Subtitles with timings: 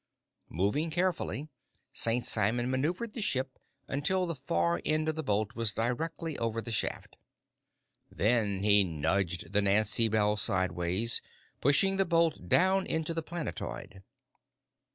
[0.49, 1.47] Moving carefully,
[1.93, 2.25] St.
[2.25, 6.71] Simon maneuvered the ship until the far end of the bolt was directly over the
[6.71, 7.19] shaft.
[8.11, 11.21] Then he nudged the Nancy Bell sideways,
[11.59, 14.01] pushing the bolt down into the planetoid.